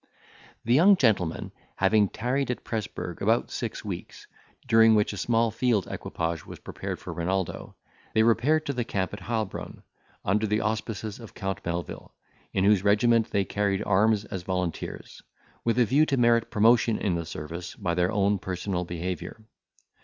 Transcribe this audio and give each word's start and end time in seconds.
The 0.65 0.73
young 0.73 0.95
gentlemen 0.97 1.51
having 1.75 2.09
tarried 2.09 2.49
at 2.49 2.63
Presburg 2.63 3.21
about 3.21 3.51
six 3.51 3.85
weeks, 3.85 4.25
during 4.65 4.95
which 4.95 5.13
a 5.13 5.15
small 5.17 5.51
field 5.51 5.85
equipage 5.85 6.43
was 6.43 6.57
prepared 6.57 6.97
for 6.97 7.13
Renaldo, 7.13 7.75
they 8.15 8.23
repaired 8.23 8.65
to 8.65 8.73
the 8.73 8.83
camp 8.83 9.13
at 9.13 9.19
Heilbron, 9.19 9.83
under 10.25 10.47
the 10.47 10.61
auspices 10.61 11.19
of 11.19 11.35
Count 11.35 11.63
Melvil, 11.63 12.15
in 12.51 12.63
whose 12.63 12.83
regiment 12.83 13.29
they 13.29 13.45
carried 13.45 13.83
arms 13.83 14.25
as 14.25 14.41
volunteers, 14.41 15.21
with 15.63 15.77
a 15.77 15.85
view 15.85 16.07
to 16.07 16.17
merit 16.17 16.49
promotion 16.49 16.97
in 16.97 17.13
the 17.13 17.23
service 17.23 17.75
by 17.75 17.93
their 17.93 18.11
own 18.11 18.39
personal 18.39 18.83
behaviour. 18.83 19.43